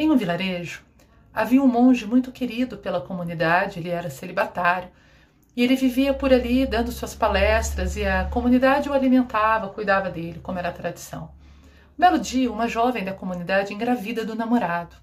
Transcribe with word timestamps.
Em 0.00 0.12
um 0.12 0.16
vilarejo, 0.16 0.84
havia 1.34 1.60
um 1.60 1.66
monge 1.66 2.06
muito 2.06 2.30
querido 2.30 2.78
pela 2.78 3.00
comunidade, 3.00 3.80
ele 3.80 3.88
era 3.88 4.08
celibatário, 4.08 4.88
e 5.56 5.64
ele 5.64 5.74
vivia 5.74 6.14
por 6.14 6.32
ali 6.32 6.64
dando 6.64 6.92
suas 6.92 7.16
palestras 7.16 7.96
e 7.96 8.06
a 8.06 8.26
comunidade 8.26 8.88
o 8.88 8.92
alimentava, 8.92 9.70
cuidava 9.70 10.08
dele, 10.08 10.38
como 10.40 10.56
era 10.56 10.68
a 10.68 10.72
tradição. 10.72 11.32
Um 11.98 12.00
belo 12.00 12.16
dia, 12.16 12.48
uma 12.48 12.68
jovem 12.68 13.04
da 13.04 13.12
comunidade 13.12 13.74
engravida 13.74 14.24
do 14.24 14.36
namorado. 14.36 14.94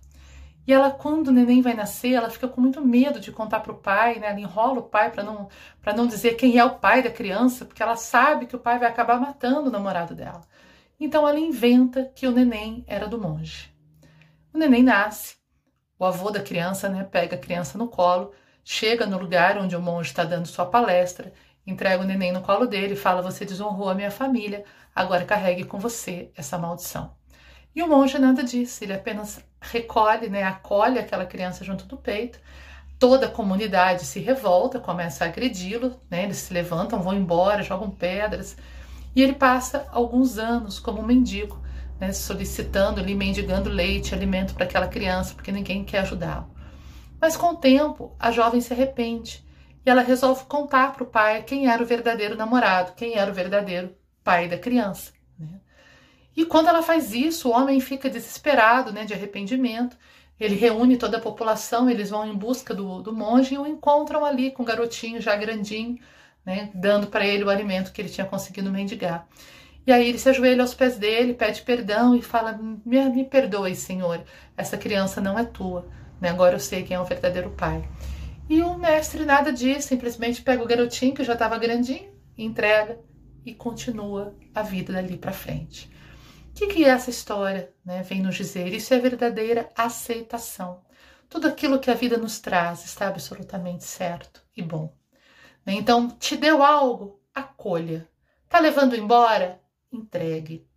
E 0.66 0.72
ela, 0.72 0.90
quando 0.90 1.28
o 1.28 1.32
neném 1.34 1.62
vai 1.62 1.74
nascer, 1.74 2.14
ela 2.14 2.30
fica 2.30 2.48
com 2.48 2.62
muito 2.62 2.80
medo 2.80 3.20
de 3.20 3.34
contar 3.34 3.60
para 3.60 3.74
o 3.74 3.78
pai, 3.78 4.18
né? 4.18 4.30
Ela 4.30 4.40
enrola 4.40 4.80
o 4.80 4.84
pai 4.84 5.12
para 5.12 5.24
não, 5.24 5.50
não 5.94 6.08
dizer 6.08 6.36
quem 6.36 6.58
é 6.58 6.64
o 6.64 6.76
pai 6.76 7.04
da 7.04 7.12
criança, 7.12 7.66
porque 7.66 7.84
ela 7.84 7.98
sabe 7.98 8.46
que 8.46 8.56
o 8.56 8.60
pai 8.60 8.80
vai 8.80 8.88
acabar 8.88 9.20
matando 9.20 9.68
o 9.68 9.72
namorado 9.74 10.16
dela. 10.16 10.40
Então 10.98 11.28
ela 11.28 11.38
inventa 11.38 12.10
que 12.16 12.26
o 12.26 12.32
neném 12.32 12.86
era 12.88 13.10
do 13.10 13.20
monge. 13.20 13.75
O 14.56 14.58
neném 14.58 14.84
nasce, 14.84 15.36
o 16.00 16.06
avô 16.06 16.32
da 16.32 16.40
criança 16.40 16.88
né, 16.88 17.04
pega 17.04 17.36
a 17.36 17.38
criança 17.38 17.78
no 17.78 17.90
colo, 17.90 18.32
chega 18.64 19.06
no 19.06 19.18
lugar 19.18 19.58
onde 19.58 19.76
o 19.76 19.82
monge 19.82 20.12
está 20.12 20.24
dando 20.24 20.48
sua 20.48 20.66
palestra, 20.66 21.34
entrega 21.68 22.02
o 22.02 22.08
neném 22.08 22.32
no 22.32 22.40
colo 22.40 22.66
dele 22.66 22.94
e 22.94 22.96
fala: 22.96 23.22
Você 23.22 23.44
desonrou 23.44 23.90
a 23.90 23.94
minha 23.94 24.10
família, 24.10 24.64
agora 24.96 25.26
carregue 25.26 25.66
com 25.66 25.78
você 25.78 26.32
essa 26.38 26.58
maldição. 26.58 27.18
E 27.76 27.84
o 27.84 27.90
monge 27.90 28.18
nada 28.18 28.46
disso, 28.46 28.82
ele 28.82 28.94
apenas 28.94 29.44
recolhe, 29.60 30.30
né, 30.30 30.44
acolhe 30.44 31.00
aquela 31.00 31.26
criança 31.26 31.66
junto 31.66 31.86
do 31.86 31.98
peito. 31.98 32.40
Toda 32.98 33.26
a 33.26 33.30
comunidade 33.30 34.06
se 34.06 34.22
revolta, 34.22 34.80
começa 34.80 35.26
a 35.26 35.28
agredi-lo, 35.28 36.00
né, 36.10 36.24
eles 36.24 36.38
se 36.38 36.54
levantam, 36.54 37.02
vão 37.02 37.14
embora, 37.14 37.62
jogam 37.62 37.90
pedras. 37.90 38.56
E 39.14 39.22
ele 39.22 39.34
passa 39.34 39.86
alguns 39.92 40.38
anos 40.38 40.80
como 40.80 41.02
um 41.02 41.06
mendigo, 41.06 41.62
né, 42.00 42.12
solicitando 42.12 43.00
ali, 43.00 43.16
mendigando 43.16 43.70
leite, 43.70 44.14
alimento 44.14 44.54
para 44.54 44.66
aquela 44.66 44.88
criança, 44.88 45.34
porque 45.34 45.52
ninguém 45.52 45.84
quer 45.84 46.00
ajudá-lo. 46.00 46.50
Mas 47.20 47.38
com 47.38 47.48
o 47.48 47.58
tempo, 47.58 48.16
a 48.20 48.32
jovem 48.32 48.62
se 48.62 48.74
arrepende 48.74 49.46
e 49.86 49.90
ela 49.90 50.02
resolve 50.02 50.46
contar 50.46 50.94
para 50.94 51.04
o 51.04 51.08
pai 51.08 51.44
quem 51.44 51.68
era 51.68 51.82
o 51.82 51.86
verdadeiro 51.86 52.36
namorado, 52.36 52.94
quem 52.94 53.16
era 53.16 53.32
o 53.32 53.34
verdadeiro 53.34 53.96
pai 54.24 54.48
da 54.48 54.58
criança. 54.58 55.14
Né? 55.40 55.60
E 56.36 56.46
quando 56.46 56.68
ela 56.68 56.82
faz 56.82 57.14
isso, 57.14 57.50
o 57.50 57.52
homem 57.52 57.80
fica 57.80 58.10
desesperado 58.10 58.92
né, 58.92 59.06
de 59.06 59.14
arrependimento. 59.14 59.96
Ele 60.40 60.56
reúne 60.56 60.98
toda 60.98 61.18
a 61.18 61.22
população, 61.22 61.90
eles 61.90 62.10
vão 62.10 62.28
em 62.28 62.36
busca 62.36 62.74
do, 62.74 63.02
do 63.02 63.14
monge 63.14 63.56
e 63.56 63.58
o 63.58 63.66
encontram 63.66 64.26
ali 64.26 64.52
com 64.52 64.64
o 64.64 64.66
garotinho 64.66 65.22
já 65.22 65.36
grandinho, 65.36 65.98
né, 66.46 66.70
dando 66.74 67.08
para 67.08 67.26
ele 67.26 67.44
o 67.44 67.50
alimento 67.50 67.94
que 67.94 68.02
ele 68.02 68.10
tinha 68.10 68.28
conseguido 68.28 68.70
mendigar. 68.70 69.28
E 69.86 69.92
aí 69.92 70.10
ele 70.10 70.18
se 70.18 70.30
ajoelha 70.30 70.62
aos 70.62 70.74
pés 70.74 70.98
dele, 70.98 71.34
pede 71.34 71.62
perdão 71.62 72.16
e 72.16 72.22
fala: 72.22 72.60
Me, 72.86 73.10
me 73.10 73.24
perdoe, 73.24 73.76
Senhor, 73.76 74.24
essa 74.58 74.78
criança 74.78 75.22
não 75.22 75.38
é 75.38 75.46
tua. 75.46 75.88
Né? 76.20 76.30
Agora 76.30 76.56
eu 76.56 76.60
sei 76.60 76.84
quem 76.84 76.96
é 76.96 77.00
o 77.00 77.06
verdadeiro 77.06 77.52
pai. 77.52 77.88
E 78.50 78.62
o 78.62 78.78
mestre 78.78 79.26
nada 79.26 79.52
diz, 79.52 79.86
simplesmente 79.86 80.42
pega 80.42 80.64
o 80.64 80.68
garotinho 80.68 81.14
que 81.14 81.24
já 81.24 81.34
estava 81.34 81.58
grandinho, 81.58 82.14
entrega 82.38 83.00
e 83.46 83.54
continua 83.54 84.36
a 84.54 84.62
vida 84.62 84.94
dali 84.94 85.18
para 85.18 85.32
frente. 85.32 85.92
O 86.50 86.54
que, 86.54 86.68
que 86.68 86.86
essa 86.86 87.10
história 87.10 87.74
né, 87.84 88.02
vem 88.02 88.22
nos 88.22 88.36
dizer? 88.36 88.74
Isso 88.74 88.94
é 88.94 89.00
verdadeira 89.00 89.70
aceitação. 89.76 90.84
Tudo 91.28 91.48
aquilo 91.48 91.80
que 91.80 91.92
a 91.92 91.96
vida 91.96 92.18
nos 92.18 92.40
traz 92.40 92.86
está 92.86 93.08
absolutamente 93.08 93.84
certo 93.84 94.42
e 94.56 94.62
bom. 94.62 94.96
Né? 95.66 95.74
Então, 95.74 96.10
te 96.10 96.38
deu 96.38 96.64
algo, 96.64 97.20
acolha. 97.34 98.08
Tá 98.48 98.60
levando 98.60 98.96
embora? 98.96 99.60
Entregue. 99.92 100.68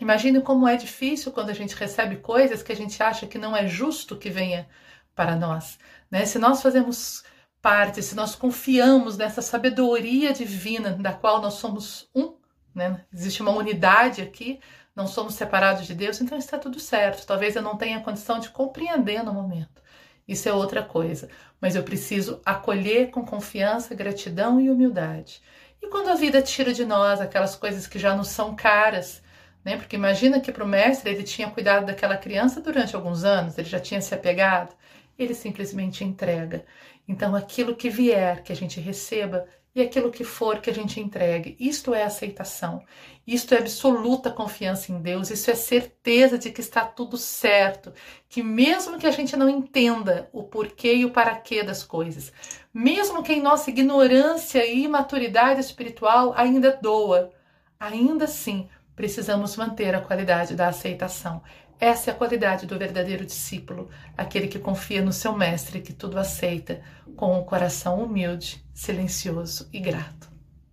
Imagine 0.00 0.40
como 0.40 0.66
é 0.66 0.76
difícil 0.76 1.30
quando 1.30 1.50
a 1.50 1.54
gente 1.54 1.74
recebe 1.76 2.16
coisas 2.16 2.62
que 2.62 2.72
a 2.72 2.76
gente 2.76 3.00
acha 3.02 3.26
que 3.26 3.38
não 3.38 3.56
é 3.56 3.68
justo 3.68 4.16
que 4.16 4.30
venha 4.30 4.68
para 5.14 5.36
nós. 5.36 5.78
Né? 6.10 6.24
Se 6.26 6.38
nós 6.38 6.60
fazemos 6.60 7.22
parte, 7.60 8.02
se 8.02 8.14
nós 8.14 8.34
confiamos 8.34 9.16
nessa 9.16 9.40
sabedoria 9.40 10.32
divina 10.32 10.90
da 10.90 11.12
qual 11.12 11.40
nós 11.40 11.54
somos 11.54 12.10
um, 12.14 12.34
né? 12.74 13.04
existe 13.12 13.42
uma 13.42 13.52
unidade 13.52 14.20
aqui, 14.20 14.58
não 14.94 15.06
somos 15.06 15.34
separados 15.34 15.86
de 15.86 15.94
Deus, 15.94 16.20
então 16.20 16.36
está 16.36 16.58
tudo 16.58 16.80
certo. 16.80 17.26
Talvez 17.26 17.56
eu 17.56 17.62
não 17.62 17.76
tenha 17.76 18.00
condição 18.00 18.38
de 18.38 18.50
compreender 18.50 19.22
no 19.22 19.32
momento. 19.32 19.82
Isso 20.26 20.48
é 20.48 20.52
outra 20.52 20.82
coisa. 20.82 21.28
Mas 21.60 21.76
eu 21.76 21.82
preciso 21.82 22.40
acolher 22.44 23.10
com 23.10 23.24
confiança, 23.24 23.94
gratidão 23.94 24.60
e 24.60 24.70
humildade. 24.70 25.40
E 25.82 25.88
quando 25.88 26.08
a 26.08 26.14
vida 26.14 26.40
tira 26.40 26.72
de 26.72 26.84
nós 26.84 27.20
aquelas 27.20 27.56
coisas 27.56 27.86
que 27.86 27.98
já 27.98 28.14
nos 28.16 28.28
são 28.28 28.54
caras, 28.54 29.22
né? 29.64 29.76
Porque 29.76 29.96
imagina 29.96 30.40
que 30.40 30.52
para 30.52 30.64
o 30.64 30.68
mestre 30.68 31.10
ele 31.10 31.22
tinha 31.24 31.50
cuidado 31.50 31.86
daquela 31.86 32.16
criança 32.16 32.60
durante 32.60 32.94
alguns 32.96 33.24
anos, 33.24 33.58
ele 33.58 33.68
já 33.68 33.80
tinha 33.80 34.00
se 34.00 34.14
apegado, 34.14 34.74
ele 35.18 35.34
simplesmente 35.34 36.04
entrega. 36.04 36.64
Então, 37.06 37.34
aquilo 37.34 37.76
que 37.76 37.90
vier, 37.90 38.42
que 38.42 38.52
a 38.52 38.56
gente 38.56 38.80
receba, 38.80 39.46
e 39.74 39.80
aquilo 39.80 40.10
que 40.10 40.24
for 40.24 40.60
que 40.60 40.70
a 40.70 40.74
gente 40.74 41.00
entregue. 41.00 41.56
Isto 41.58 41.94
é 41.94 42.02
aceitação. 42.02 42.84
Isto 43.26 43.54
é 43.54 43.58
absoluta 43.58 44.30
confiança 44.30 44.92
em 44.92 45.00
Deus. 45.00 45.30
Isso 45.30 45.50
é 45.50 45.54
certeza 45.54 46.36
de 46.36 46.50
que 46.50 46.60
está 46.60 46.84
tudo 46.84 47.16
certo. 47.16 47.92
Que 48.28 48.42
mesmo 48.42 48.98
que 48.98 49.06
a 49.06 49.10
gente 49.10 49.36
não 49.36 49.48
entenda 49.48 50.28
o 50.32 50.42
porquê 50.42 50.94
e 50.94 51.04
o 51.04 51.10
paraquê 51.10 51.62
das 51.62 51.82
coisas, 51.82 52.32
mesmo 52.72 53.22
que 53.22 53.32
em 53.32 53.40
nossa 53.40 53.70
ignorância 53.70 54.64
e 54.66 54.84
imaturidade 54.84 55.60
espiritual 55.60 56.34
ainda 56.36 56.78
doa, 56.80 57.30
ainda 57.78 58.24
assim 58.26 58.68
precisamos 58.94 59.56
manter 59.56 59.94
a 59.94 60.00
qualidade 60.00 60.54
da 60.54 60.68
aceitação. 60.68 61.42
Essa 61.82 62.12
é 62.12 62.14
a 62.14 62.16
qualidade 62.16 62.64
do 62.64 62.78
verdadeiro 62.78 63.26
discípulo, 63.26 63.90
aquele 64.16 64.46
que 64.46 64.60
confia 64.60 65.02
no 65.02 65.12
seu 65.12 65.36
mestre 65.36 65.80
que 65.80 65.92
tudo 65.92 66.16
aceita 66.16 66.80
com 67.16 67.36
um 67.36 67.42
coração 67.42 68.00
humilde, 68.00 68.64
silencioso 68.72 69.68
e 69.72 69.80
grato. 69.80 70.30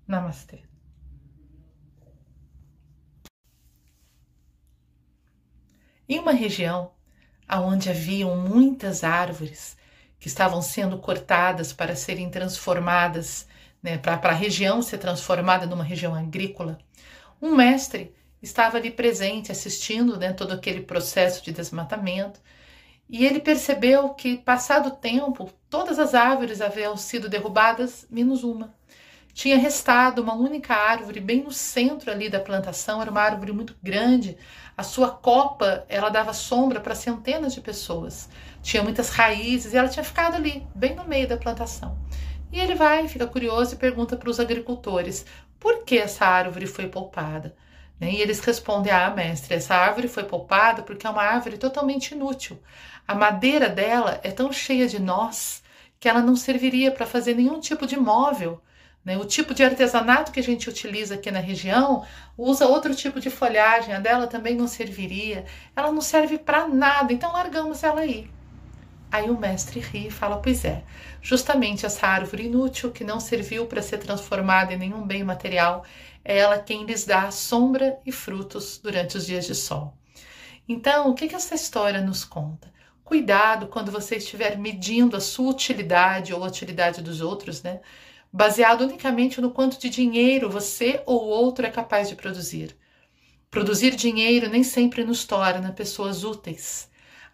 Namastê. 0.07 0.61
Em 6.07 6.19
uma 6.19 6.31
região 6.31 6.91
onde 7.51 7.89
haviam 7.89 8.37
muitas 8.37 9.03
árvores 9.03 9.75
que 10.19 10.27
estavam 10.27 10.61
sendo 10.61 10.99
cortadas 10.99 11.73
para 11.73 11.95
serem 11.95 12.29
transformadas, 12.29 13.47
né, 13.81 13.97
para 13.97 14.13
a 14.13 14.31
região 14.31 14.79
ser 14.83 14.99
transformada 14.99 15.65
numa 15.65 15.83
região 15.83 16.13
agrícola, 16.13 16.77
um 17.41 17.55
mestre 17.55 18.13
estava 18.41 18.77
ali 18.77 18.91
presente, 18.91 19.51
assistindo 19.51 20.17
né, 20.17 20.33
todo 20.33 20.53
aquele 20.53 20.81
processo 20.81 21.43
de 21.43 21.51
desmatamento, 21.51 22.39
e 23.09 23.25
ele 23.25 23.39
percebeu 23.39 24.09
que, 24.09 24.37
passado 24.37 24.89
o 24.89 24.95
tempo, 24.95 25.51
todas 25.69 25.97
as 25.97 26.13
árvores 26.13 26.61
haviam 26.61 26.95
sido 26.95 27.27
derrubadas, 27.27 28.05
menos 28.09 28.43
uma. 28.43 28.73
Tinha 29.33 29.57
restado 29.57 30.21
uma 30.21 30.35
única 30.35 30.75
árvore 30.75 31.19
bem 31.19 31.41
no 31.43 31.51
centro 31.51 32.11
ali 32.11 32.29
da 32.29 32.39
plantação, 32.39 33.01
era 33.01 33.09
uma 33.09 33.21
árvore 33.21 33.51
muito 33.51 33.75
grande. 33.81 34.37
A 34.77 34.83
sua 34.83 35.09
copa, 35.09 35.85
ela 35.89 36.09
dava 36.09 36.33
sombra 36.33 36.79
para 36.79 36.93
centenas 36.93 37.53
de 37.53 37.61
pessoas. 37.61 38.29
Tinha 38.61 38.83
muitas 38.83 39.09
raízes 39.09 39.73
e 39.73 39.77
ela 39.77 39.87
tinha 39.87 40.03
ficado 40.03 40.35
ali, 40.35 40.67
bem 40.75 40.95
no 40.95 41.07
meio 41.07 41.27
da 41.27 41.37
plantação. 41.37 41.97
E 42.51 42.59
ele 42.59 42.75
vai, 42.75 43.07
fica 43.07 43.25
curioso 43.25 43.73
e 43.75 43.77
pergunta 43.77 44.17
para 44.17 44.29
os 44.29 44.39
agricultores: 44.39 45.25
por 45.59 45.83
que 45.83 45.97
essa 45.97 46.25
árvore 46.25 46.67
foi 46.67 46.87
poupada? 46.87 47.55
Né? 47.99 48.11
E 48.11 48.21
eles 48.21 48.39
respondem: 48.39 48.91
Ah, 48.91 49.09
mestre, 49.09 49.55
essa 49.55 49.75
árvore 49.75 50.07
foi 50.07 50.23
poupada 50.23 50.81
porque 50.83 51.05
é 51.05 51.09
uma 51.09 51.23
árvore 51.23 51.57
totalmente 51.57 52.11
inútil. 52.11 52.59
A 53.07 53.15
madeira 53.15 53.69
dela 53.69 54.19
é 54.23 54.31
tão 54.31 54.51
cheia 54.51 54.87
de 54.87 54.99
nós 54.99 55.63
que 55.99 56.07
ela 56.07 56.21
não 56.21 56.35
serviria 56.35 56.91
para 56.91 57.05
fazer 57.05 57.33
nenhum 57.35 57.59
tipo 57.59 57.85
de 57.85 57.97
móvel. 57.97 58.61
Né? 59.03 59.17
O 59.17 59.25
tipo 59.25 59.53
de 59.53 59.63
artesanato 59.63 60.31
que 60.31 60.39
a 60.39 60.43
gente 60.43 60.69
utiliza 60.69 61.15
aqui 61.15 61.31
na 61.31 61.39
região 61.39 62.05
usa 62.37 62.67
outro 62.67 62.93
tipo 62.95 63.19
de 63.19 63.29
folhagem, 63.29 63.93
a 63.93 63.99
dela 63.99 64.27
também 64.27 64.55
não 64.55 64.67
serviria. 64.67 65.45
Ela 65.75 65.91
não 65.91 66.01
serve 66.01 66.37
para 66.37 66.67
nada, 66.67 67.11
então 67.11 67.31
largamos 67.33 67.83
ela 67.83 68.01
aí. 68.01 68.29
Aí 69.11 69.29
o 69.29 69.39
mestre 69.39 69.79
ri 69.79 70.07
e 70.07 70.11
fala: 70.11 70.37
Pois 70.37 70.63
é, 70.63 70.83
justamente 71.21 71.85
essa 71.85 72.07
árvore 72.07 72.45
inútil 72.45 72.91
que 72.91 73.03
não 73.03 73.19
serviu 73.19 73.65
para 73.65 73.81
ser 73.81 73.97
transformada 73.97 74.73
em 74.73 74.77
nenhum 74.77 75.05
bem 75.05 75.23
material 75.23 75.83
é 76.23 76.37
ela 76.37 76.59
quem 76.59 76.85
lhes 76.85 77.05
dá 77.05 77.31
sombra 77.31 77.97
e 78.05 78.11
frutos 78.11 78.79
durante 78.81 79.17
os 79.17 79.25
dias 79.25 79.45
de 79.45 79.55
sol. 79.55 79.93
Então, 80.67 81.09
o 81.09 81.15
que, 81.15 81.27
que 81.27 81.35
essa 81.35 81.55
história 81.55 82.01
nos 82.01 82.23
conta? 82.23 82.71
Cuidado 83.03 83.67
quando 83.67 83.91
você 83.91 84.17
estiver 84.17 84.55
medindo 84.59 85.17
a 85.17 85.19
sua 85.19 85.49
utilidade 85.49 86.31
ou 86.31 86.43
a 86.43 86.47
utilidade 86.47 87.01
dos 87.01 87.21
outros, 87.21 87.63
né? 87.63 87.81
Baseado 88.31 88.81
unicamente 88.81 89.41
no 89.41 89.49
quanto 89.49 89.79
de 89.79 89.89
dinheiro 89.89 90.47
você 90.51 91.01
ou 91.07 91.25
outro 91.25 91.65
é 91.65 91.71
capaz 91.71 92.07
de 92.07 92.15
produzir. 92.15 92.77
Produzir 93.49 93.95
dinheiro 93.95 94.47
nem 94.47 94.63
sempre 94.63 95.03
nos 95.03 95.25
torna 95.25 95.71
pessoas 95.71 96.23
úteis. 96.23 96.87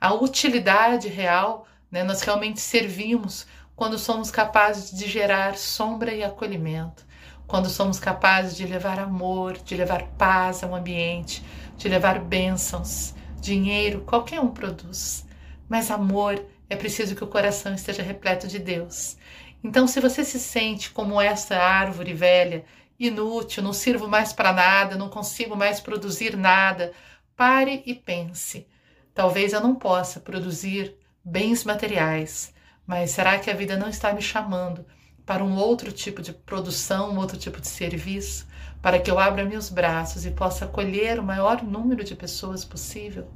A 0.06 0.14
utilidade 0.14 1.08
real, 1.08 1.66
né, 1.90 2.04
nós 2.04 2.22
realmente 2.22 2.62
servimos 2.62 3.48
quando 3.76 3.98
somos 3.98 4.30
capazes 4.30 4.96
de 4.96 5.10
gerar 5.10 5.58
sombra 5.58 6.14
e 6.14 6.24
acolhimento, 6.24 7.04
quando 7.48 7.70
somos 7.70 8.00
capazes 8.00 8.56
de 8.56 8.68
levar 8.68 9.00
amor, 9.00 9.58
de 9.58 9.76
levar 9.76 10.04
paz 10.10 10.64
ao 10.64 10.76
ambiente, 10.76 11.44
de 11.76 11.90
levar 11.90 12.20
bênçãos, 12.20 13.16
dinheiro, 13.42 14.02
qualquer 14.02 14.40
um 14.40 14.50
produz. 14.50 15.26
Mas 15.68 15.90
amor 15.90 16.40
é 16.70 16.76
preciso 16.76 17.16
que 17.16 17.24
o 17.24 17.28
coração 17.28 17.74
esteja 17.74 18.04
repleto 18.04 18.48
de 18.48 18.60
Deus. 18.60 19.18
Então, 19.64 19.88
se 19.88 20.00
você 20.00 20.24
se 20.24 20.40
sente 20.40 20.92
como 20.92 21.20
essa 21.20 21.58
árvore 21.58 22.14
velha, 22.14 22.64
inútil, 23.00 23.64
não 23.64 23.74
sirvo 23.74 24.08
mais 24.08 24.32
para 24.32 24.54
nada, 24.54 24.96
não 24.98 25.10
consigo 25.10 25.56
mais 25.56 25.80
produzir 25.80 26.38
nada, 26.38 26.92
pare 27.36 27.82
e 27.88 27.96
pense. 27.96 28.68
Talvez 29.16 29.54
eu 29.54 29.62
não 29.62 29.74
possa 29.74 30.20
produzir 30.20 30.94
bens 31.24 31.64
materiais, 31.64 32.54
mas 32.86 33.12
será 33.12 33.40
que 33.40 33.50
a 33.50 33.54
vida 33.54 33.78
não 33.78 33.88
está 33.88 34.12
me 34.12 34.22
chamando 34.22 34.86
para 35.26 35.42
um 35.42 35.56
outro 35.56 35.90
tipo 35.94 36.22
de 36.22 36.34
produção, 36.34 37.12
um 37.12 37.18
outro 37.18 37.38
tipo 37.38 37.62
de 37.62 37.68
serviço, 37.68 38.46
para 38.82 39.00
que 39.00 39.10
eu 39.10 39.18
abra 39.18 39.46
meus 39.46 39.70
braços 39.70 40.26
e 40.26 40.32
possa 40.32 40.66
acolher 40.66 41.18
o 41.18 41.24
maior 41.24 41.64
número 41.64 42.04
de 42.04 42.14
pessoas 42.14 42.66
possível? 42.66 43.28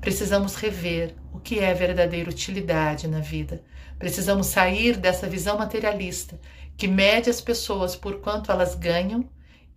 Precisamos 0.00 0.54
rever 0.54 1.14
o 1.34 1.38
que 1.38 1.60
é 1.60 1.74
verdadeira 1.74 2.30
utilidade 2.30 3.06
na 3.06 3.20
vida. 3.20 3.62
Precisamos 3.98 4.46
sair 4.46 4.96
dessa 4.96 5.28
visão 5.28 5.58
materialista 5.58 6.40
que 6.78 6.88
mede 6.88 7.28
as 7.28 7.42
pessoas 7.42 7.94
por 7.94 8.20
quanto 8.20 8.50
elas 8.50 8.74
ganham 8.74 9.28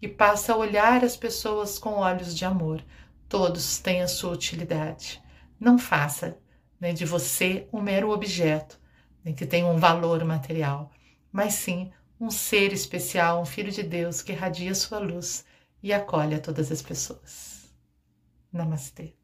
e 0.02 0.08
passa 0.08 0.54
a 0.54 0.58
olhar 0.58 1.04
as 1.04 1.18
pessoas 1.18 1.78
com 1.78 1.96
olhos 1.96 2.34
de 2.34 2.46
amor. 2.46 2.82
Todos 3.30 3.80
têm 3.80 4.02
a 4.02 4.08
sua 4.08 4.32
utilidade. 4.32 5.22
Não 5.60 5.78
faça 5.78 6.38
né, 6.80 6.94
de 6.94 7.06
você 7.06 7.68
um 7.74 7.82
mero 7.82 8.12
objeto 8.12 8.80
né, 9.24 9.34
que 9.34 9.46
tem 9.46 9.64
um 9.66 9.78
valor 9.78 10.24
material, 10.24 10.92
mas 11.32 11.56
sim 11.56 11.92
um 12.20 12.32
ser 12.32 12.72
especial, 12.74 13.42
um 13.42 13.46
filho 13.46 13.72
de 13.72 13.84
Deus 13.84 14.22
que 14.22 14.32
irradia 14.32 14.74
sua 14.74 15.00
luz 15.00 15.46
e 15.84 15.94
acolhe 15.94 16.36
a 16.36 16.40
todas 16.40 16.72
as 16.72 16.82
pessoas. 16.82 17.74
Namastê. 18.52 19.17